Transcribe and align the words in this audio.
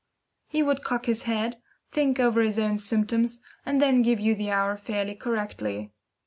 He 0.47 0.63
would 0.63 0.81
cock 0.83 1.05
his 1.05 1.25
head, 1.29 1.61
think 1.91 2.19
over 2.19 2.41
his 2.41 2.57
own 2.57 2.79
symptoms, 2.79 3.39
and 3.67 3.79
then 3.79 4.01
give 4.01 4.19
you 4.19 4.33
the 4.33 4.49
hour 4.49 4.75
fairly 4.75 5.13
correctly. 5.13 5.91